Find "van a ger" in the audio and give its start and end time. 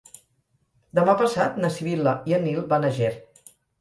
2.73-3.13